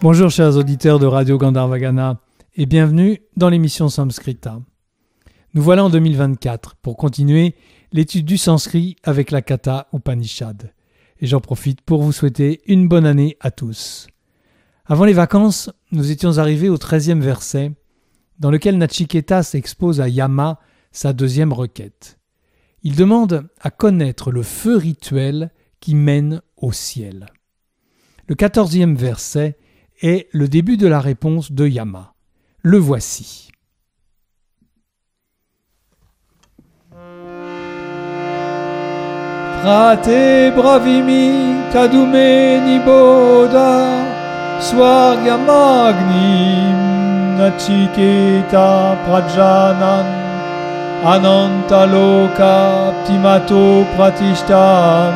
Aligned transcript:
Bonjour 0.00 0.30
chers 0.30 0.56
auditeurs 0.56 1.00
de 1.00 1.06
Radio 1.06 1.38
Gandharvagana 1.38 2.20
et 2.54 2.66
bienvenue 2.66 3.20
dans 3.36 3.48
l'émission 3.48 3.88
Samskrita. 3.88 4.60
Nous 5.54 5.62
voilà 5.62 5.84
en 5.84 5.90
2024 5.90 6.76
pour 6.76 6.96
continuer 6.96 7.56
l'étude 7.90 8.24
du 8.24 8.38
sanskrit 8.38 8.94
avec 9.02 9.32
la 9.32 9.42
Kata 9.42 9.88
Upanishad. 9.92 10.72
Et 11.18 11.26
j'en 11.26 11.40
profite 11.40 11.80
pour 11.80 12.04
vous 12.04 12.12
souhaiter 12.12 12.60
une 12.66 12.86
bonne 12.86 13.06
année 13.06 13.36
à 13.40 13.50
tous. 13.50 14.06
Avant 14.86 15.04
les 15.04 15.12
vacances, 15.12 15.68
nous 15.90 16.12
étions 16.12 16.38
arrivés 16.38 16.68
au 16.68 16.78
treizième 16.78 17.20
verset, 17.20 17.72
dans 18.38 18.52
lequel 18.52 18.78
Nachiketa 18.78 19.42
s'expose 19.42 20.00
à 20.00 20.08
Yama 20.08 20.60
sa 20.92 21.12
deuxième 21.12 21.52
requête. 21.52 22.20
Il 22.84 22.94
demande 22.94 23.48
à 23.60 23.72
connaître 23.72 24.30
le 24.30 24.44
feu 24.44 24.76
rituel 24.76 25.50
qui 25.80 25.96
mène 25.96 26.40
au 26.56 26.70
ciel. 26.70 27.26
Le 28.28 28.36
quatorzième 28.36 28.94
verset 28.94 29.58
est 30.00 30.28
le 30.32 30.48
début 30.48 30.76
de 30.76 30.86
la 30.86 31.00
réponse 31.00 31.52
de 31.52 31.66
Yama. 31.66 32.14
Le 32.62 32.78
voici. 32.78 33.50
Prate 39.62 40.52
bravimi 40.56 41.56
tadume 41.72 42.60
niboda 42.64 43.70
swargamagnim 44.60 46.78
nachiketa 47.38 48.96
prajanan 49.04 50.06
anantaloka 51.12 52.54
ptimato 53.02 53.64
pratishtam 53.96 55.12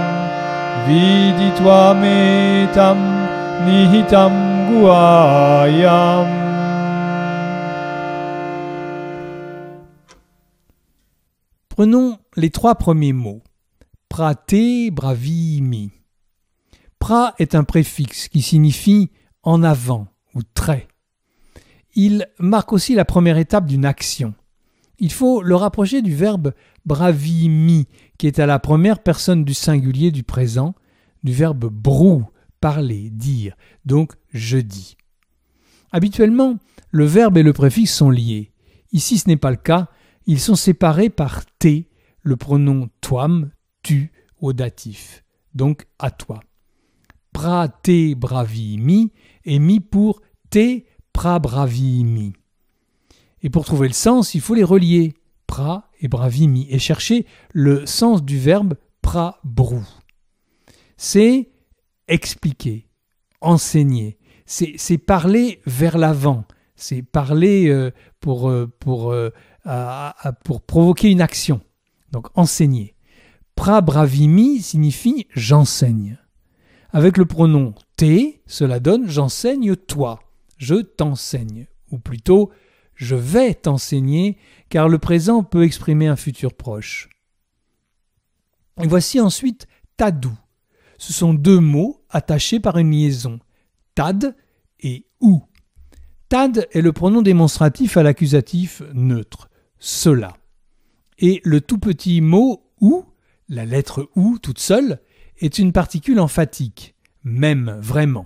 viditwa 0.86 1.94
metam 1.94 2.98
nihitam 3.64 4.51
Prenons 11.68 12.18
les 12.36 12.50
trois 12.50 12.74
premiers 12.74 13.12
mots. 13.12 13.42
Prate 14.08 14.90
bravimi. 14.92 15.90
Pra 16.98 17.34
est 17.38 17.54
un 17.54 17.64
préfixe 17.64 18.28
qui 18.28 18.42
signifie 18.42 19.10
en 19.42 19.62
avant 19.62 20.06
ou 20.34 20.40
très. 20.54 20.88
Il 21.94 22.26
marque 22.38 22.72
aussi 22.72 22.94
la 22.94 23.04
première 23.04 23.38
étape 23.38 23.66
d'une 23.66 23.84
action. 23.84 24.34
Il 24.98 25.12
faut 25.12 25.42
le 25.42 25.56
rapprocher 25.56 26.02
du 26.02 26.14
verbe 26.14 26.52
bravimi, 26.86 27.88
qui 28.18 28.26
est 28.26 28.38
à 28.38 28.46
la 28.46 28.58
première 28.58 29.02
personne 29.02 29.44
du 29.44 29.54
singulier 29.54 30.10
du 30.10 30.22
présent, 30.22 30.74
du 31.24 31.32
verbe 31.32 31.66
brou, 31.66 32.24
parler, 32.60 33.10
dire, 33.10 33.56
donc 33.84 34.12
je 34.32 34.58
dis. 34.58 34.96
Habituellement, 35.92 36.58
le 36.90 37.04
verbe 37.04 37.38
et 37.38 37.42
le 37.42 37.52
préfixe 37.52 37.94
sont 37.94 38.10
liés. 38.10 38.52
Ici, 38.92 39.18
ce 39.18 39.28
n'est 39.28 39.36
pas 39.36 39.50
le 39.50 39.56
cas, 39.56 39.88
ils 40.26 40.40
sont 40.40 40.54
séparés 40.54 41.10
par 41.10 41.44
t, 41.58 41.88
le 42.22 42.36
pronom 42.36 42.88
toam, 43.00 43.50
tu 43.82 44.12
au 44.40 44.52
datif, 44.52 45.24
donc 45.54 45.86
à 45.98 46.10
toi. 46.10 46.40
Pra 47.32 47.68
te 47.68 48.14
bravimi 48.14 49.12
est 49.44 49.58
mis 49.58 49.80
pour 49.80 50.20
te 50.50 50.82
pra 51.12 51.38
bravimi. 51.38 52.32
Et 53.42 53.50
pour 53.50 53.64
trouver 53.64 53.88
le 53.88 53.94
sens, 53.94 54.34
il 54.34 54.40
faut 54.40 54.54
les 54.54 54.64
relier, 54.64 55.14
pra 55.46 55.90
et 56.00 56.08
bravimi, 56.08 56.66
et 56.70 56.78
chercher 56.78 57.26
le 57.52 57.86
sens 57.86 58.22
du 58.22 58.38
verbe 58.38 58.74
pra 59.00 59.40
brou. 59.44 59.82
C'est 60.96 61.50
expliquer, 62.06 62.88
enseigner. 63.40 64.18
C'est 64.52 64.98
parler 64.98 65.60
vers 65.66 65.96
l'avant. 65.96 66.44
C'est 66.76 67.02
parler 67.02 67.68
euh, 67.68 67.90
pour, 68.20 68.50
euh, 68.50 68.70
pour, 68.80 69.12
euh, 69.12 69.30
pour 70.44 70.60
provoquer 70.60 71.10
une 71.10 71.22
action. 71.22 71.60
Donc 72.10 72.26
enseigner. 72.34 72.94
Prabravimi 73.54 74.60
signifie 74.60 75.26
j'enseigne. 75.34 76.18
Avec 76.90 77.16
le 77.16 77.24
pronom 77.24 77.74
te, 77.96 78.32
cela 78.46 78.78
donne 78.78 79.08
j'enseigne 79.08 79.74
toi. 79.74 80.20
Je 80.58 80.74
t'enseigne. 80.74 81.66
Ou 81.90 81.98
plutôt 81.98 82.50
je 82.94 83.16
vais 83.16 83.54
t'enseigner, 83.54 84.36
car 84.68 84.88
le 84.88 84.98
présent 84.98 85.42
peut 85.42 85.64
exprimer 85.64 86.08
un 86.08 86.16
futur 86.16 86.52
proche. 86.52 87.08
Et 88.82 88.86
voici 88.86 89.18
ensuite 89.18 89.66
tadou 89.96 90.32
ce 91.02 91.12
sont 91.12 91.34
deux 91.34 91.58
mots 91.58 92.00
attachés 92.10 92.60
par 92.60 92.78
une 92.78 92.92
liaison, 92.92 93.40
tad 93.96 94.36
Tad 96.32 96.66
est 96.72 96.80
le 96.80 96.94
pronom 96.94 97.20
démonstratif 97.20 97.98
à 97.98 98.02
l'accusatif 98.02 98.82
neutre, 98.94 99.50
cela. 99.78 100.38
Et 101.18 101.42
le 101.44 101.60
tout 101.60 101.76
petit 101.76 102.22
mot 102.22 102.72
ou, 102.80 103.04
la 103.50 103.66
lettre 103.66 104.08
ou 104.16 104.38
toute 104.38 104.58
seule, 104.58 105.02
est 105.40 105.58
une 105.58 105.72
particule 105.72 106.18
emphatique, 106.20 106.94
même, 107.22 107.76
vraiment. 107.82 108.24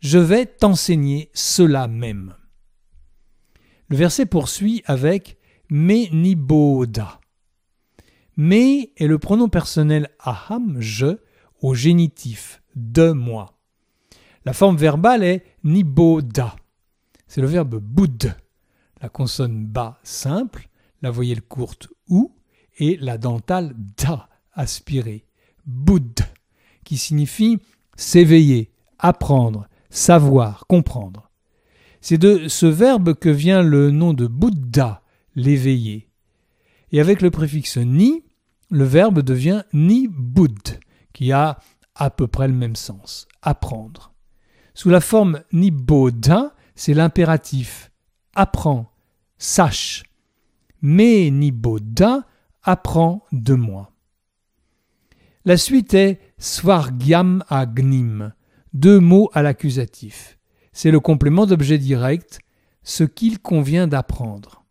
Je 0.00 0.18
vais 0.18 0.44
t'enseigner 0.44 1.30
cela 1.32 1.86
même. 1.86 2.34
Le 3.90 3.96
verset 3.96 4.26
poursuit 4.26 4.82
avec 4.86 5.38
me 5.70 6.12
niboda. 6.12 7.20
Me 8.36 8.86
est 9.00 9.06
le 9.06 9.20
pronom 9.20 9.48
personnel 9.48 10.10
aham, 10.18 10.78
je, 10.80 11.18
au 11.62 11.74
génitif 11.74 12.60
de 12.74 13.12
moi. 13.12 13.59
La 14.44 14.52
forme 14.52 14.76
verbale 14.76 15.22
est 15.22 15.44
niboda. 15.64 16.56
C'est 17.26 17.40
le 17.40 17.46
verbe 17.46 17.76
boud. 17.76 18.34
La 19.02 19.08
consonne 19.08 19.66
ba 19.66 19.98
simple, 20.02 20.68
la 21.02 21.10
voyelle 21.10 21.42
courte 21.42 21.88
ou 22.08 22.34
et 22.78 22.96
la 22.96 23.18
dentale 23.18 23.74
da 23.96 24.28
aspirée. 24.52 25.26
Boud 25.66 26.20
qui 26.84 26.96
signifie 26.96 27.58
s'éveiller, 27.96 28.72
apprendre, 28.98 29.68
savoir, 29.90 30.66
comprendre. 30.66 31.30
C'est 32.00 32.18
de 32.18 32.48
ce 32.48 32.66
verbe 32.66 33.14
que 33.14 33.28
vient 33.28 33.62
le 33.62 33.90
nom 33.90 34.14
de 34.14 34.26
Bouddha, 34.26 35.02
l'éveillé. 35.34 36.08
Et 36.92 37.00
avec 37.00 37.20
le 37.20 37.30
préfixe 37.30 37.76
ni, 37.76 38.24
le 38.70 38.84
verbe 38.84 39.20
devient 39.20 39.62
ni 39.72 40.08
boud, 40.08 40.80
qui 41.12 41.30
a 41.30 41.58
à 41.94 42.10
peu 42.10 42.26
près 42.26 42.48
le 42.48 42.54
même 42.54 42.76
sens, 42.76 43.28
apprendre. 43.42 44.14
Sous 44.74 44.90
la 44.90 45.00
forme 45.00 45.42
niboda, 45.52 46.54
c'est 46.74 46.94
l'impératif 46.94 47.90
apprends, 48.34 48.92
sache. 49.38 50.04
Mais 50.82 51.30
niboda, 51.30 52.26
apprends 52.62 53.26
de 53.32 53.54
moi. 53.54 53.92
La 55.44 55.56
suite 55.56 55.94
est 55.94 56.20
svargyam 56.38 57.44
agnim, 57.48 58.32
deux 58.72 59.00
mots 59.00 59.30
à 59.34 59.42
l'accusatif. 59.42 60.38
C'est 60.72 60.90
le 60.90 61.00
complément 61.00 61.46
d'objet 61.46 61.78
direct, 61.78 62.40
ce 62.82 63.04
qu'il 63.04 63.40
convient 63.40 63.86
d'apprendre. 63.86 64.64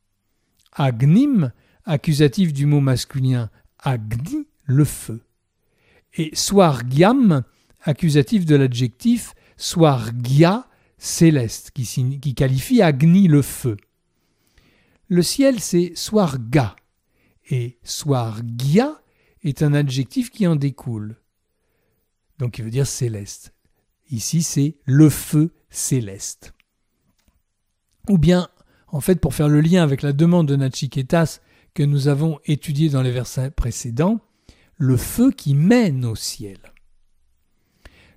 Agnim, 0.74 1.52
accusatif 1.86 2.54
du 2.54 2.66
mot 2.66 2.80
masculin 2.80 3.50
agni, 3.84 4.48
le 4.66 4.86
feu 4.86 5.22
et 6.16 6.31
swargyam, 6.34 7.44
accusatif 7.84 8.46
de 8.46 8.56
l'adjectif 8.56 9.34
swargya, 9.59 10.68
céleste, 10.97 11.72
qui, 11.72 11.84
qui 12.20 12.34
qualifie 12.34 12.81
Agni 12.81 13.28
le 13.28 13.44
feu. 13.44 13.78
Le 15.09 15.22
ciel, 15.22 15.59
c'est 15.59 15.92
swarga, 15.96 16.75
et 17.52 17.78
swargya 17.84 19.02
est 19.44 19.62
un 19.62 19.74
adjectif 19.74 20.31
qui 20.31 20.48
en 20.48 20.56
découle. 20.56 21.18
Donc 22.39 22.57
il 22.57 22.63
veut 22.63 22.72
dire 22.72 22.88
céleste. 22.88 23.54
Ici, 24.10 24.42
c'est 24.44 24.78
le 24.86 25.10
feu 25.10 25.51
céleste. 25.69 26.54
Ou 28.07 28.18
bien, 28.18 28.48
en 28.88 29.01
fait, 29.01 29.19
pour 29.19 29.36
faire 29.36 29.50
le 29.50 29.62
lien 29.62 29.83
avec 29.83 30.01
la 30.01 30.13
demande 30.13 30.48
de 30.48 30.56
Nachiketas 30.56 31.42
que 31.74 31.83
nous 31.83 32.07
avons 32.07 32.39
étudiée 32.45 32.89
dans 32.89 33.01
les 33.01 33.12
versets 33.12 33.51
précédents, 33.51 34.19
le 34.78 34.98
feu 34.98 35.31
qui 35.31 35.54
mène 35.54 36.06
au 36.06 36.16
ciel. 36.16 36.57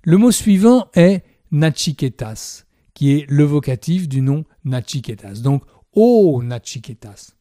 Le 0.03 0.17
mot 0.17 0.31
suivant 0.31 0.87
est 0.95 1.23
Nachiketas, 1.53 2.65
qui 2.95 3.11
est 3.11 3.29
le 3.29 3.43
vocatif 3.43 4.09
du 4.09 4.21
nom 4.21 4.43
Nachiketas. 4.65 5.41
Donc, 5.41 5.63
oh 5.93 6.41
Nachiketas. 6.43 7.35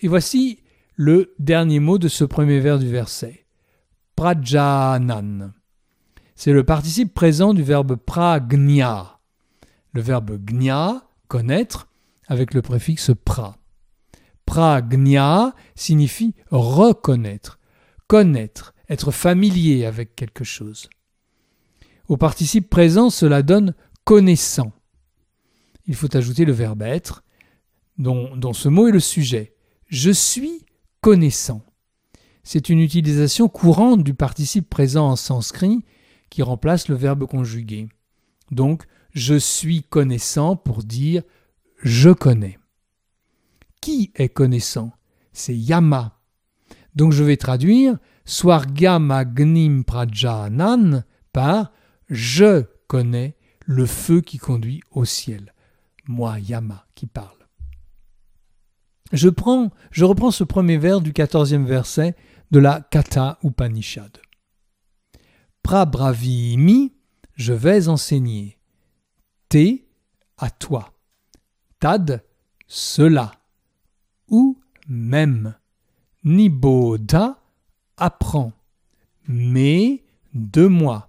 Et 0.00 0.08
voici 0.08 0.60
le 0.96 1.34
dernier 1.38 1.80
mot 1.80 1.96
de 1.96 2.08
ce 2.08 2.24
premier 2.24 2.60
vers 2.60 2.78
du 2.78 2.88
verset. 2.88 3.46
Prajanan. 4.16 5.52
C'est 6.34 6.52
le 6.52 6.64
participe 6.64 7.14
présent 7.14 7.54
du 7.54 7.62
verbe 7.62 7.96
pragnya. 7.96 9.18
Le 9.92 10.02
verbe 10.02 10.38
gnya, 10.44 11.08
connaître, 11.26 11.88
avec 12.28 12.52
le 12.52 12.60
préfixe 12.60 13.12
pra. 13.24 13.56
Pragnya 14.44 15.54
signifie 15.74 16.34
reconnaître, 16.50 17.58
connaître, 18.08 18.74
être 18.90 19.10
familier 19.10 19.86
avec 19.86 20.14
quelque 20.14 20.44
chose. 20.44 20.90
Au 22.08 22.16
participe 22.16 22.70
présent, 22.70 23.10
cela 23.10 23.42
donne 23.42 23.74
connaissant. 24.04 24.72
Il 25.86 25.94
faut 25.94 26.14
ajouter 26.16 26.44
le 26.44 26.52
verbe 26.52 26.82
être, 26.82 27.24
dont, 27.98 28.52
ce 28.52 28.68
mot 28.68 28.88
est 28.88 28.92
le 28.92 29.00
sujet. 29.00 29.54
Je 29.88 30.10
suis 30.10 30.64
connaissant. 31.00 31.62
C'est 32.42 32.68
une 32.68 32.80
utilisation 32.80 33.48
courante 33.48 34.04
du 34.04 34.14
participe 34.14 34.68
présent 34.68 35.08
en 35.08 35.16
sanskrit 35.16 35.84
qui 36.30 36.42
remplace 36.42 36.88
le 36.88 36.94
verbe 36.94 37.26
conjugué. 37.26 37.88
Donc, 38.50 38.84
je 39.12 39.34
suis 39.34 39.82
connaissant 39.82 40.56
pour 40.56 40.82
dire 40.82 41.22
je 41.82 42.10
connais. 42.10 42.58
Qui 43.80 44.12
est 44.14 44.28
connaissant? 44.28 44.92
C'est 45.32 45.56
Yama. 45.56 46.18
Donc 46.94 47.12
je 47.12 47.22
vais 47.22 47.36
traduire 47.36 47.98
Swargam 48.24 49.10
Agnim 49.10 49.82
Prajanan 49.82 51.04
par 51.32 51.72
Je 52.08 52.64
connais 52.86 53.36
le 53.64 53.86
feu 53.86 54.20
qui 54.20 54.38
conduit 54.38 54.82
au 54.90 55.04
ciel. 55.04 55.52
Moi, 56.06 56.38
Yama, 56.38 56.86
qui 56.94 57.06
parle. 57.06 57.36
Je, 59.12 59.28
prends, 59.28 59.70
je 59.90 60.04
reprends 60.04 60.30
ce 60.30 60.44
premier 60.44 60.78
vers 60.78 61.00
du 61.00 61.12
quatorzième 61.12 61.66
verset 61.66 62.14
de 62.50 62.58
la 62.58 62.80
Kata 62.80 63.38
Upanishad. 63.42 64.18
Prabravimi, 65.62 66.92
je 67.34 67.52
vais 67.52 67.88
enseigner. 67.88 68.58
Te, 69.48 69.80
à 70.38 70.50
toi. 70.50 70.92
Tad, 71.80 72.24
cela. 72.66 73.32
Ou 74.28 74.60
même. 74.88 75.54
Niboda, 76.24 77.40
apprend. 77.96 78.52
Mais, 79.28 80.04
de 80.34 80.66
moi. 80.66 81.05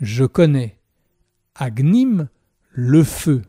Je 0.00 0.24
connais. 0.24 0.78
Agnim, 1.54 2.28
le 2.70 3.04
feu. 3.04 3.42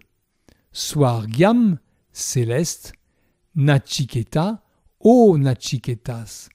Swargyam, 0.72 1.80
céleste. 2.12 2.94
Nachiketa, 3.56 4.64
ô 5.02 5.38
Nachiketas. 5.38 6.50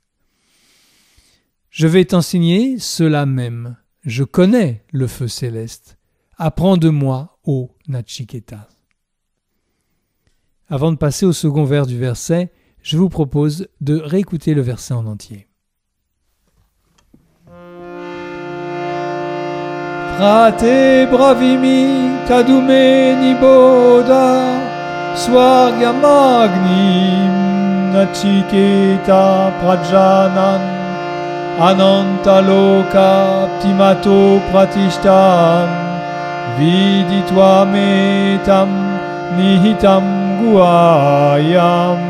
Je 1.71 1.87
vais 1.87 2.07
t'enseigner 2.07 2.79
cela 2.79 3.27
même. 3.27 3.77
Je 4.03 4.25
connais 4.25 4.85
le 4.93 5.07
feu 5.07 5.29
céleste. 5.29 5.99
Apprends 6.39 6.79
de 6.79 6.89
moi, 6.89 7.39
ô 7.45 7.71
Nachiketas. 7.87 8.69
Avant 10.69 10.91
de 10.91 10.97
passer 10.97 11.27
au 11.27 11.33
second 11.33 11.65
vers 11.65 11.87
du 11.87 11.99
verset, 11.99 12.51
je 12.83 12.97
vous 12.97 13.09
propose 13.09 13.69
de 13.81 13.97
réécouter 13.97 14.55
le 14.55 14.63
verset 14.63 14.95
en 14.95 15.07
entier. 15.07 15.46
Frate 20.17 21.05
bravimi 21.13 21.81
tadume 22.29 22.87
niboda 23.21 24.27
swargamagnim 25.15 27.35
nachiketa 27.93 29.25
prajanan 29.61 30.63
anantaloka 31.69 33.11
ptimato 33.59 34.21
pratishtam 34.51 35.69
viditwa 36.59 37.53
metam 37.73 38.71
nihitam 39.37 40.05
guayam. 40.41 42.01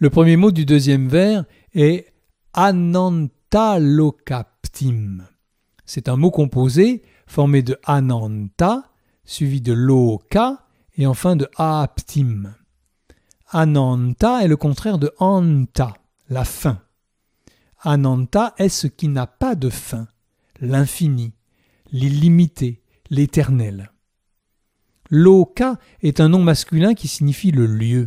Le 0.00 0.08
premier 0.08 0.38
mot 0.38 0.50
du 0.50 0.64
deuxième 0.64 1.08
vers 1.08 1.44
est 1.74 2.09
anantalokaptim. 2.52 5.24
C'est 5.84 6.08
un 6.08 6.16
mot 6.16 6.30
composé 6.30 7.02
formé 7.26 7.62
de 7.62 7.76
ananta, 7.84 8.90
suivi 9.24 9.60
de 9.60 9.72
loka 9.72 10.66
et 10.96 11.06
enfin 11.06 11.36
de 11.36 11.48
aptim. 11.56 12.54
Ananta 13.48 14.44
est 14.44 14.48
le 14.48 14.56
contraire 14.56 14.98
de 14.98 15.12
anta, 15.18 15.94
la 16.28 16.44
fin. 16.44 16.80
Ananta 17.80 18.54
est 18.58 18.68
ce 18.68 18.86
qui 18.86 19.08
n'a 19.08 19.26
pas 19.26 19.54
de 19.54 19.70
fin, 19.70 20.08
l'infini, 20.60 21.32
l'illimité, 21.92 22.82
l'éternel. 23.10 23.90
Loka 25.08 25.78
est 26.02 26.20
un 26.20 26.28
nom 26.28 26.42
masculin 26.42 26.94
qui 26.94 27.08
signifie 27.08 27.50
le 27.50 27.66
lieu 27.66 28.06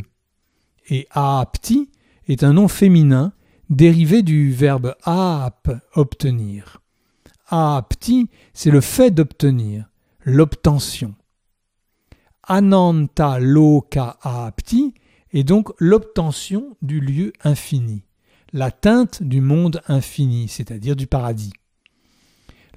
et 0.88 1.06
aapti 1.10 1.90
est 2.28 2.42
un 2.42 2.54
nom 2.54 2.68
féminin 2.68 3.32
dérivé 3.70 4.22
du 4.22 4.50
verbe 4.50 4.94
aap, 5.04 5.70
obtenir. 5.94 6.80
Aapti, 7.48 8.28
c'est 8.52 8.70
le 8.70 8.80
fait 8.80 9.10
d'obtenir, 9.10 9.90
l'obtention. 10.24 11.14
Ananta 12.42 13.38
loka 13.38 14.18
aapti 14.22 14.94
est 15.32 15.44
donc 15.44 15.70
l'obtention 15.78 16.76
du 16.82 17.00
lieu 17.00 17.32
infini, 17.42 18.04
l'atteinte 18.52 19.22
du 19.22 19.40
monde 19.40 19.80
infini, 19.88 20.48
c'est-à-dire 20.48 20.96
du 20.96 21.06
paradis. 21.06 21.52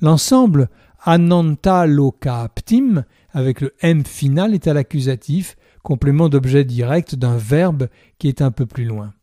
L'ensemble 0.01 0.69
ananta 1.04 1.86
loka 1.86 2.42
aptim 2.42 3.04
avec 3.31 3.62
le 3.62 3.74
m 3.81 4.06
final 4.06 4.54
est 4.54 4.68
à 4.68 4.74
l'accusatif 4.74 5.57
complément 5.84 6.30
d'objet 6.30 6.66
direct 6.66 7.16
d'un 7.16 7.38
verbe 7.38 7.88
qui 8.19 8.28
est 8.28 8.42
un 8.42 8.51
peu 8.51 8.66
plus 8.66 8.86
loin. 8.86 9.13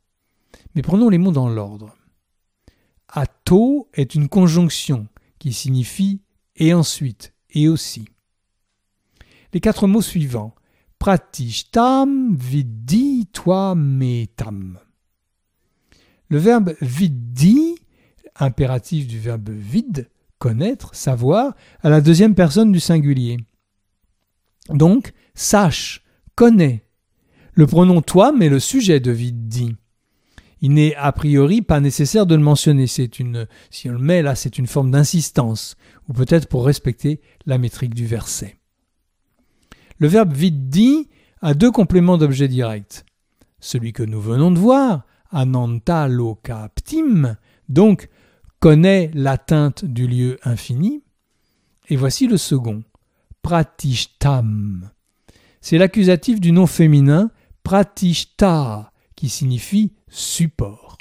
Mais 0.74 0.82
prenons 0.82 1.08
les 1.08 1.18
mots 1.18 1.32
dans 1.32 1.48
l'ordre. 1.48 1.96
Ato 3.08 3.88
est 3.94 4.14
une 4.14 4.28
conjonction 4.28 5.06
qui 5.38 5.52
signifie 5.52 6.20
et 6.56 6.74
ensuite 6.74 7.32
et 7.50 7.68
aussi. 7.68 8.06
Les 9.52 9.60
quatre 9.60 9.86
mots 9.86 10.02
suivants 10.02 10.54
pratishtam 10.98 12.34
vidi 12.34 13.28
toi 13.32 13.74
metam. 13.74 14.78
Le 16.28 16.38
verbe 16.38 16.74
vidi, 16.80 17.76
impératif 18.36 19.06
du 19.06 19.18
verbe 19.18 19.50
vide, 19.50 20.08
connaître, 20.38 20.94
savoir, 20.94 21.54
à 21.82 21.90
la 21.90 22.00
deuxième 22.00 22.34
personne 22.34 22.72
du 22.72 22.80
singulier. 22.80 23.36
Donc, 24.70 25.12
sache, 25.34 26.02
connaît. 26.34 26.84
Le 27.52 27.66
pronom 27.66 28.02
toi 28.02 28.32
met 28.32 28.48
le 28.48 28.58
sujet 28.58 28.98
de 28.98 29.12
dit. 29.12 29.76
Il 30.64 30.72
n'est 30.72 30.94
a 30.94 31.12
priori 31.12 31.60
pas 31.60 31.78
nécessaire 31.78 32.24
de 32.24 32.34
le 32.34 32.40
mentionner. 32.40 32.86
C'est 32.86 33.18
une, 33.18 33.46
si 33.68 33.90
on 33.90 33.92
le 33.92 33.98
met 33.98 34.22
là, 34.22 34.34
c'est 34.34 34.56
une 34.56 34.66
forme 34.66 34.90
d'insistance, 34.90 35.76
ou 36.08 36.14
peut-être 36.14 36.48
pour 36.48 36.64
respecter 36.64 37.20
la 37.44 37.58
métrique 37.58 37.92
du 37.92 38.06
verset. 38.06 38.56
Le 39.98 40.08
verbe 40.08 40.32
dit 40.32 41.10
a 41.42 41.52
deux 41.52 41.70
compléments 41.70 42.16
d'objet 42.16 42.48
direct. 42.48 43.04
Celui 43.60 43.92
que 43.92 44.02
nous 44.02 44.22
venons 44.22 44.50
de 44.50 44.58
voir, 44.58 45.04
ananta 45.30 46.08
lokaptim, 46.08 47.36
donc 47.68 48.08
connaît 48.58 49.10
l'atteinte 49.12 49.84
du 49.84 50.06
lieu 50.06 50.38
infini. 50.44 51.02
Et 51.90 51.96
voici 51.96 52.26
le 52.26 52.38
second, 52.38 52.82
pratishtam, 53.42 54.90
c'est 55.60 55.76
l'accusatif 55.76 56.40
du 56.40 56.52
nom 56.52 56.66
féminin 56.66 57.30
pratishta, 57.64 58.93
qui 59.24 59.30
signifie 59.30 59.90
support. 60.10 60.98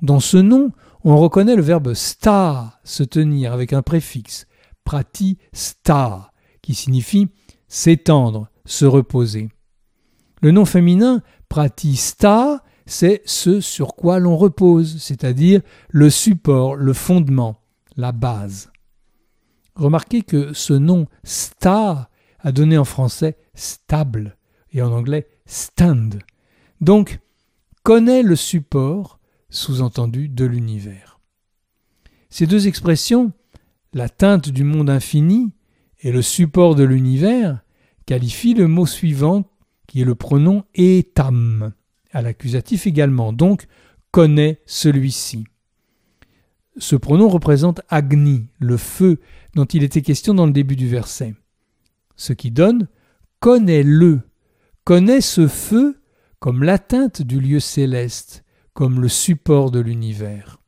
Dans 0.00 0.20
ce 0.20 0.36
nom, 0.36 0.70
on 1.02 1.16
reconnaît 1.16 1.56
le 1.56 1.62
verbe 1.62 1.92
sta, 1.92 2.78
se 2.84 3.02
tenir, 3.02 3.52
avec 3.52 3.72
un 3.72 3.82
préfixe, 3.82 4.46
pratista, 4.84 6.30
qui 6.60 6.76
signifie 6.76 7.26
s'étendre, 7.66 8.48
se 8.64 8.84
reposer. 8.84 9.48
Le 10.40 10.52
nom 10.52 10.64
féminin 10.64 11.20
pratista, 11.48 12.62
c'est 12.86 13.22
ce 13.24 13.60
sur 13.60 13.96
quoi 13.96 14.20
l'on 14.20 14.36
repose, 14.36 15.02
c'est-à-dire 15.02 15.62
le 15.88 16.10
support, 16.10 16.76
le 16.76 16.92
fondement, 16.92 17.60
la 17.96 18.12
base. 18.12 18.70
Remarquez 19.74 20.22
que 20.22 20.52
ce 20.52 20.74
nom 20.74 21.08
sta 21.24 22.08
a 22.38 22.52
donné 22.52 22.78
en 22.78 22.84
français 22.84 23.36
stable 23.54 24.36
et 24.70 24.80
en 24.80 24.92
anglais 24.92 25.26
stand. 25.44 26.22
Donc, 26.80 27.20
connaît 27.82 28.22
le 28.22 28.36
support, 28.36 29.18
sous-entendu, 29.50 30.28
de 30.28 30.44
l'univers. 30.44 31.20
Ces 32.30 32.46
deux 32.46 32.66
expressions, 32.66 33.32
la 33.92 34.08
teinte 34.08 34.48
du 34.48 34.64
monde 34.64 34.88
infini 34.88 35.52
et 36.00 36.12
le 36.12 36.22
support 36.22 36.74
de 36.74 36.84
l'univers, 36.84 37.60
qualifient 38.06 38.54
le 38.54 38.68
mot 38.68 38.86
suivant 38.86 39.44
qui 39.86 40.00
est 40.00 40.06
le 40.06 40.14
pronom 40.14 40.64
etam, 40.74 41.72
à 42.12 42.22
l'accusatif 42.22 42.86
également, 42.86 43.32
donc 43.32 43.66
connaît 44.10 44.60
celui-ci. 44.66 45.44
Ce 46.78 46.96
pronom 46.96 47.28
représente 47.28 47.82
Agni, 47.88 48.46
le 48.58 48.78
feu 48.78 49.20
dont 49.54 49.66
il 49.66 49.82
était 49.82 50.00
question 50.00 50.32
dans 50.32 50.46
le 50.46 50.52
début 50.52 50.76
du 50.76 50.88
verset. 50.88 51.34
Ce 52.16 52.32
qui 52.32 52.50
donne 52.50 52.88
connais-le, 53.40 54.20
connais 54.84 55.20
ce 55.20 55.48
feu 55.48 56.01
comme 56.42 56.64
l'atteinte 56.64 57.22
du 57.22 57.38
lieu 57.38 57.60
céleste, 57.60 58.42
comme 58.72 59.00
le 59.00 59.06
support 59.08 59.70
de 59.70 59.78
l'univers. 59.78 60.60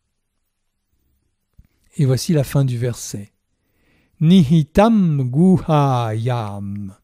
Et 1.96 2.04
voici 2.04 2.32
la 2.32 2.44
fin 2.44 2.64
du 2.64 2.78
verset. 2.78 3.32
Nihitam 4.20 5.28
guhayam. 5.28 6.94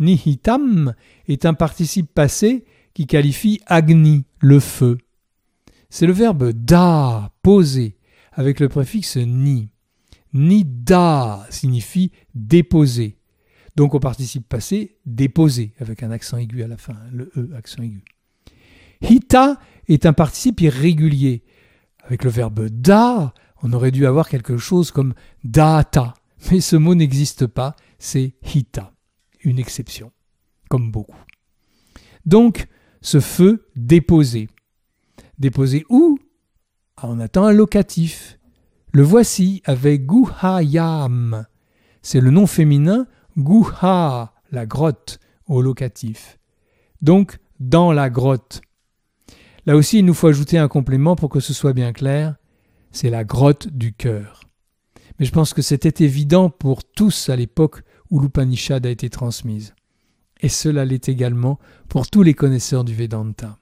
Nihitam 0.00 0.94
est 1.28 1.46
un 1.46 1.54
participe 1.54 2.12
passé 2.12 2.64
qui 2.92 3.06
qualifie 3.06 3.60
Agni, 3.66 4.24
le 4.40 4.58
feu. 4.58 4.98
C'est 5.90 6.08
le 6.08 6.12
verbe 6.12 6.50
da, 6.50 7.32
poser, 7.42 7.96
avec 8.32 8.58
le 8.58 8.68
préfixe 8.68 9.16
ni. 9.16 9.68
Nida 10.32 11.46
signifie 11.50 12.10
déposer. 12.34 13.16
Donc 13.76 13.94
au 13.94 14.00
participe 14.00 14.48
passé, 14.48 14.96
déposer, 15.04 15.72
avec 15.80 16.02
un 16.02 16.10
accent 16.10 16.36
aigu 16.36 16.62
à 16.62 16.68
la 16.68 16.76
fin, 16.76 16.96
le 17.12 17.30
E, 17.36 17.50
accent 17.56 17.82
aigu. 17.82 18.04
Hita 19.02 19.58
est 19.88 20.06
un 20.06 20.12
participe 20.12 20.60
irrégulier. 20.60 21.42
Avec 22.04 22.24
le 22.24 22.30
verbe 22.30 22.68
da, 22.68 23.34
on 23.62 23.72
aurait 23.72 23.90
dû 23.90 24.06
avoir 24.06 24.28
quelque 24.28 24.58
chose 24.58 24.90
comme 24.90 25.14
data. 25.42 26.14
Mais 26.50 26.60
ce 26.60 26.76
mot 26.76 26.94
n'existe 26.94 27.46
pas, 27.46 27.74
c'est 27.98 28.34
hita. 28.54 28.92
Une 29.42 29.58
exception, 29.58 30.12
comme 30.68 30.90
beaucoup. 30.90 31.18
Donc, 32.26 32.66
ce 33.02 33.20
feu 33.20 33.68
déposé. 33.76 34.48
Déposé 35.38 35.84
où? 35.90 36.18
Ah, 36.96 37.08
On 37.08 37.20
attend 37.20 37.44
un 37.44 37.52
locatif. 37.52 38.38
Le 38.92 39.02
voici 39.02 39.62
avec 39.64 40.06
guhayam. 40.06 41.46
C'est 42.00 42.20
le 42.20 42.30
nom 42.30 42.46
féminin 42.46 43.06
guha, 43.36 44.32
la 44.50 44.66
grotte, 44.66 45.18
au 45.46 45.62
locatif. 45.62 46.38
Donc, 47.02 47.38
dans 47.60 47.92
la 47.92 48.10
grotte. 48.10 48.62
Là 49.66 49.76
aussi, 49.76 49.98
il 49.98 50.04
nous 50.04 50.14
faut 50.14 50.28
ajouter 50.28 50.58
un 50.58 50.68
complément 50.68 51.16
pour 51.16 51.30
que 51.30 51.40
ce 51.40 51.54
soit 51.54 51.72
bien 51.72 51.92
clair. 51.92 52.36
C'est 52.92 53.10
la 53.10 53.24
grotte 53.24 53.68
du 53.68 53.92
cœur. 53.92 54.40
Mais 55.18 55.26
je 55.26 55.32
pense 55.32 55.54
que 55.54 55.62
c'était 55.62 56.04
évident 56.04 56.50
pour 56.50 56.84
tous 56.84 57.28
à 57.28 57.36
l'époque 57.36 57.82
où 58.10 58.20
l'Upanishad 58.20 58.84
a 58.86 58.90
été 58.90 59.10
transmise. 59.10 59.74
Et 60.40 60.48
cela 60.48 60.84
l'est 60.84 61.08
également 61.08 61.58
pour 61.88 62.08
tous 62.08 62.22
les 62.22 62.34
connaisseurs 62.34 62.84
du 62.84 62.94
Vedanta. 62.94 63.58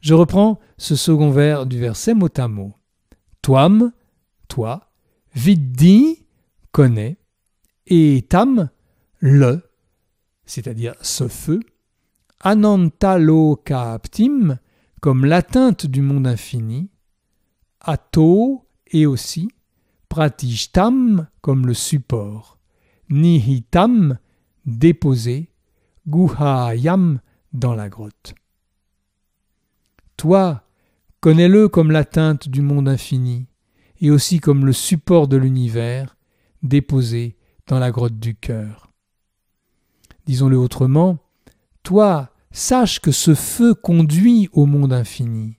Je 0.00 0.14
reprends 0.14 0.60
ce 0.76 0.94
second 0.94 1.30
vers 1.30 1.66
du 1.66 1.78
verset 1.78 2.14
mot 2.14 2.28
à 2.36 2.48
mot. 2.48 2.74
Toam, 3.42 3.92
toi, 4.48 4.90
viddi, 5.34 6.26
connais, 6.72 7.18
et 7.86 8.26
tam, 8.28 8.68
le, 9.18 9.62
c'est-à-dire 10.44 10.94
ce 11.02 11.28
feu, 11.28 11.60
anantalokaptim, 12.40 14.58
comme 15.00 15.24
l'atteinte 15.24 15.86
du 15.86 16.02
monde 16.02 16.26
infini, 16.26 16.90
ato 17.80 18.66
et 18.88 19.06
aussi, 19.06 19.48
pratishtam 20.08 21.28
comme 21.40 21.66
le 21.66 21.74
support, 21.74 22.58
nihitam 23.08 24.18
déposé, 24.64 25.50
guhayam 26.06 27.20
dans 27.52 27.74
la 27.74 27.88
grotte. 27.88 28.34
Toi, 30.16 30.62
connais-le 31.20 31.68
comme 31.68 31.90
l'atteinte 31.90 32.48
du 32.48 32.62
monde 32.62 32.88
infini, 32.88 33.48
et 34.00 34.10
aussi 34.10 34.40
comme 34.40 34.66
le 34.66 34.72
support 34.72 35.28
de 35.28 35.36
l'univers, 35.36 36.16
déposé 36.62 37.35
dans 37.66 37.78
la 37.78 37.90
grotte 37.90 38.18
du 38.18 38.34
cœur. 38.34 38.90
Disons-le 40.26 40.58
autrement, 40.58 41.18
toi, 41.82 42.30
sache 42.50 43.00
que 43.00 43.12
ce 43.12 43.34
feu 43.34 43.74
conduit 43.74 44.48
au 44.52 44.66
monde 44.66 44.92
infini. 44.92 45.58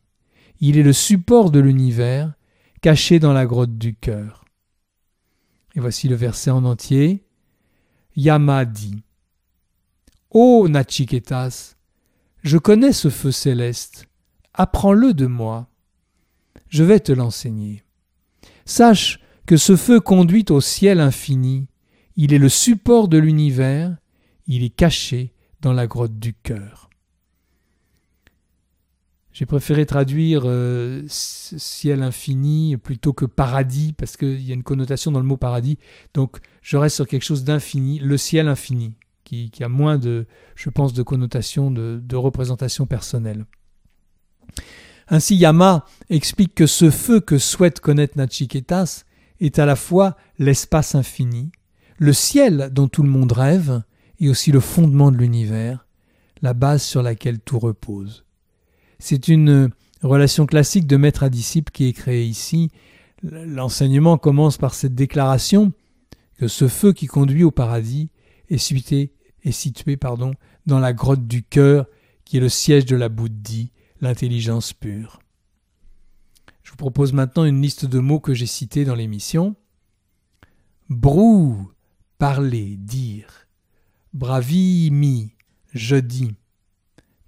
Il 0.60 0.78
est 0.78 0.84
le 0.84 0.94
support 0.94 1.52
de 1.52 1.60
l'univers, 1.60 2.34
caché 2.82 3.20
dans 3.20 3.34
la 3.34 3.46
grotte 3.46 3.78
du 3.78 3.96
cœur. 3.96 4.46
Et 5.76 5.80
voici 5.80 6.08
le 6.08 6.16
verset 6.16 6.52
en 6.52 6.66
entier. 6.66 7.26
Yama 8.16 8.66
dit 8.66 9.04
Ô 10.32 10.68
Nachiketas, 10.68 11.76
je 12.44 12.58
connais 12.58 12.94
ce 12.94 13.10
feu 13.10 13.32
céleste, 13.32 14.08
apprends-le 14.54 15.14
de 15.14 15.28
moi. 15.28 15.68
Je 16.70 16.84
vais 16.84 17.00
te 17.00 17.12
l'enseigner. 17.12 17.84
Sache 18.66 19.20
que 19.46 19.56
ce 19.56 19.76
feu 19.76 20.00
conduit 20.00 20.46
au 20.50 20.60
ciel 20.60 21.00
infini, 21.00 21.68
il 22.18 22.34
est 22.34 22.40
le 22.40 22.50
support 22.50 23.08
de 23.08 23.18
l'univers, 23.20 23.96
il 24.48 24.64
est 24.64 24.76
caché 24.76 25.34
dans 25.62 25.72
la 25.72 25.88
grotte 25.88 26.20
du 26.20 26.34
cœur. 26.34 26.90
J'ai 29.32 29.46
préféré 29.46 29.86
traduire 29.86 30.42
euh, 30.46 31.04
ciel 31.08 32.02
infini 32.02 32.76
plutôt 32.78 33.14
que 33.14 33.26
paradis, 33.26 33.94
parce 33.94 34.18
qu'il 34.18 34.42
y 34.42 34.50
a 34.50 34.56
une 34.56 34.64
connotation 34.64 35.12
dans 35.12 35.20
le 35.20 35.28
mot 35.28 35.38
paradis. 35.38 35.78
Donc 36.16 36.40
je 36.64 36.76
reste 36.76 36.96
sur 36.96 37.08
quelque 37.08 37.24
chose 37.24 37.44
d'infini, 37.44 38.00
le 38.00 38.18
ciel 38.18 38.48
infini, 38.48 38.96
qui, 39.24 39.52
a 39.62 39.70
moins 39.70 40.00
de, 40.00 40.26
je 40.56 40.72
pense, 40.72 40.94
de 40.94 41.04
connotation, 41.04 41.70
de, 41.70 42.02
de 42.04 42.16
représentation 42.16 42.88
personnelle. 42.88 43.46
Ainsi, 45.08 45.36
Yama 45.36 45.86
explique 46.10 46.56
que 46.56 46.66
ce 46.66 46.90
feu 46.90 47.20
que 47.20 47.38
souhaite 47.38 47.80
connaître 47.80 48.18
Nachiketas 48.18 49.04
est 49.40 49.60
à 49.60 49.68
la 49.68 49.76
fois 49.76 50.18
l'espace 50.40 50.96
infini, 50.96 51.52
le 51.98 52.14
ciel 52.14 52.70
dont 52.72 52.88
tout 52.88 53.04
le 53.04 53.10
monde 53.10 53.32
rêve, 53.32 53.82
et 54.20 54.30
aussi 54.30 54.52
le 54.52 54.60
fondement 54.60 55.12
de 55.12 55.18
l'univers, 55.18 55.86
la 56.42 56.54
base 56.54 56.84
sur 56.84 57.02
laquelle 57.02 57.40
tout 57.40 57.60
repose. 57.60 58.26
C'est 59.00 59.28
une 59.28 59.70
relation 60.02 60.46
classique 60.46 60.88
de 60.88 60.98
maître 60.98 61.24
à 61.24 61.30
disciple 61.30 61.72
qui 61.72 61.86
est 61.86 61.94
créée 61.94 62.26
ici. 62.26 62.72
L'enseignement 63.24 64.18
commence 64.18 64.58
par 64.58 64.74
cette 64.74 64.96
déclaration 64.96 65.72
que 66.38 66.48
ce 66.48 66.68
feu 66.68 66.94
qui 66.94 67.08
conduit 67.08 67.44
au 67.44 67.52
paradis 67.52 68.10
est 68.50 68.58
situé, 68.58 69.12
est 69.44 70.06
dans 70.66 70.80
la 70.80 70.94
grotte 70.94 71.28
du 71.28 71.44
cœur 71.44 71.88
qui 72.26 72.38
est 72.38 72.42
le 72.42 72.50
siège 72.50 72.86
de 72.86 72.96
la 72.96 73.10
bouddhi, 73.10 73.72
l'intelligence 74.02 74.74
pure. 74.74 75.20
Je 76.64 76.72
vous 76.72 76.78
propose 76.78 77.14
maintenant 77.14 77.46
une 77.46 77.62
liste 77.62 77.86
de 77.86 78.00
mots 78.00 78.20
que 78.20 78.34
j'ai 78.34 78.46
cités 78.46 78.84
dans 78.84 78.96
l'émission. 78.96 79.56
Brou, 80.90 81.72
parler, 82.18 82.78
dire. 82.78 83.48
Bravimi, 84.14 85.36
je 85.74 85.96
dis. 85.96 86.36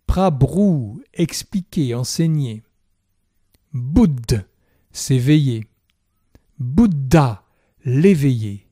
Prabrou, 0.08 1.02
expliquer, 1.14 1.94
enseigner. 1.94 2.64
Boudd, 3.74 4.46
s'éveiller. 4.92 5.68
Bouddha, 6.58 7.44
l'éveiller. 7.86 8.68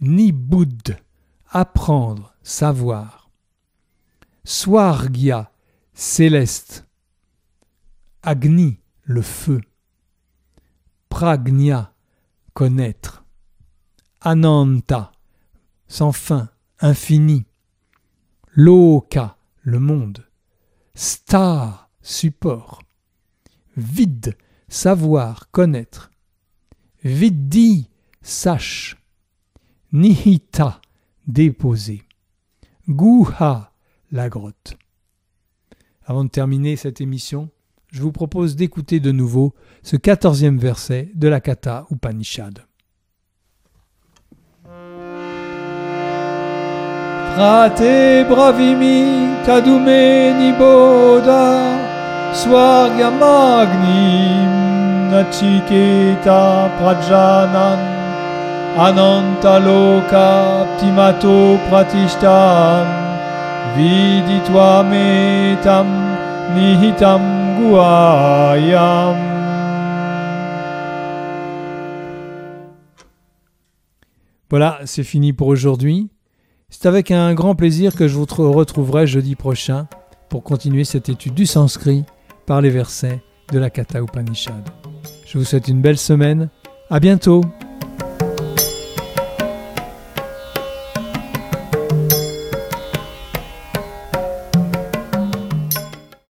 Ni 0.00 0.32
Boudd, 0.32 0.96
apprendre, 1.48 2.34
savoir. 2.42 3.30
Swargya, 4.44 5.50
céleste. 5.94 6.86
Agni, 8.22 8.78
le 9.02 9.22
feu. 9.22 9.60
Pragnya, 11.08 11.92
connaître. 12.52 13.24
Ananta, 14.20 15.13
sans 15.88 16.12
fin, 16.12 16.50
infini. 16.80 17.44
Loka, 18.54 19.36
le 19.62 19.78
monde. 19.78 20.26
Star, 20.94 21.90
support. 22.02 22.82
Vide, 23.76 24.36
savoir, 24.68 25.50
connaître. 25.50 26.10
Viddi, 27.02 27.90
sache. 28.22 28.96
Nihita, 29.92 30.80
déposer. 31.26 32.02
Guha, 32.88 33.72
la 34.10 34.28
grotte. 34.28 34.76
Avant 36.04 36.24
de 36.24 36.30
terminer 36.30 36.76
cette 36.76 37.00
émission, 37.00 37.50
je 37.90 38.02
vous 38.02 38.12
propose 38.12 38.56
d'écouter 38.56 39.00
de 39.00 39.12
nouveau 39.12 39.54
ce 39.82 39.96
quatorzième 39.96 40.58
verset 40.58 41.10
de 41.14 41.28
la 41.28 41.40
Kata 41.40 41.86
Upanishad. 41.90 42.64
Frate 47.34 48.22
bravimi 48.30 48.98
kadume 49.46 50.04
niboda 50.38 51.42
swargamagnim 52.40 54.52
nachiketa 55.10 56.42
prajanan 56.78 57.80
anantaloka 58.86 60.28
ptimato 60.76 61.38
pratishtam 61.66 62.86
viditwa 63.74 64.70
metam 64.90 65.88
nihitam 66.54 67.22
guayam 67.58 69.18
Voilà, 74.50 74.78
c'est 74.84 75.02
fini 75.02 75.32
pour 75.32 75.48
aujourd'hui. 75.48 76.10
C'est 76.76 76.88
avec 76.88 77.12
un 77.12 77.34
grand 77.34 77.54
plaisir 77.54 77.94
que 77.94 78.08
je 78.08 78.16
vous 78.16 78.26
retrouverai 78.26 79.06
jeudi 79.06 79.36
prochain 79.36 79.86
pour 80.28 80.42
continuer 80.42 80.82
cette 80.82 81.08
étude 81.08 81.32
du 81.32 81.46
sanskrit 81.46 82.04
par 82.46 82.60
les 82.60 82.68
versets 82.68 83.22
de 83.52 83.60
la 83.60 83.70
Katha 83.70 84.00
Upanishad. 84.00 84.68
Je 85.24 85.38
vous 85.38 85.44
souhaite 85.44 85.68
une 85.68 85.80
belle 85.80 85.96
semaine. 85.96 86.50
À 86.90 86.98
bientôt! 86.98 87.42